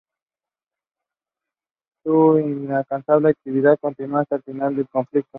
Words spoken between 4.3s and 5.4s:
el final del conflicto.